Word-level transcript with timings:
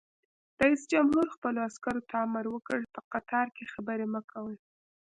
رئیس 0.61 0.81
جمهور 0.91 1.25
خپلو 1.35 1.59
عسکرو 1.69 2.01
ته 2.09 2.15
امر 2.25 2.45
وکړ؛ 2.49 2.79
په 2.93 2.99
قطار 3.13 3.47
کې 3.55 3.71
خبرې 3.73 4.05
مه 4.13 4.21
کوئ! 4.31 4.55